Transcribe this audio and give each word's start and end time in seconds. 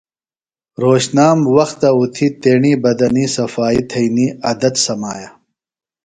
رھوشنام 0.81 1.39
وختہ 1.55 1.89
اُتھیۡ 1.97 2.33
تیݨی 2.41 2.73
بدنی 2.83 3.25
صفائی 3.35 3.81
تھئنی 3.91 4.27
عدت 4.49 4.75
سمایہ۔ 4.85 5.27